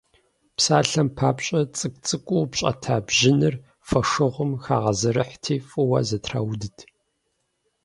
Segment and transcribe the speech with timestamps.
[0.55, 3.55] Псалъэм папщӏэ, цӏыкӏу-цӏыкӏуу упщӏэта бжьыныр
[3.87, 6.77] фошыгъум хагъэзэрыхьти, фӏыуэ зэтраудт.